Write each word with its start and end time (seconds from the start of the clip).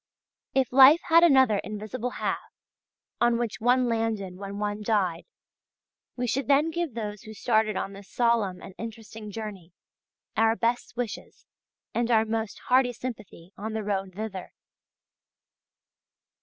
If 0.55 0.73
life 0.73 1.01
had 1.09 1.23
another 1.23 1.57
invisible 1.59 2.09
half, 2.17 2.55
on 3.19 3.37
which 3.37 3.61
one 3.61 3.87
landed 3.87 4.35
when 4.35 4.57
one 4.57 4.81
died, 4.81 5.25
we 6.15 6.25
should 6.25 6.47
then 6.47 6.71
give 6.71 6.95
those 6.95 7.21
who 7.21 7.35
started 7.35 7.75
on 7.75 7.93
this 7.93 8.09
solemn 8.09 8.63
and 8.63 8.73
interesting 8.79 9.29
journey 9.29 9.73
our 10.35 10.55
best 10.55 10.97
wishes 10.97 11.45
and 11.93 12.09
our 12.09 12.25
most 12.25 12.61
hearty 12.67 12.93
sympathy 12.93 13.53
on 13.57 13.73
the 13.73 13.83
road 13.83 14.13
thither. 14.15 14.53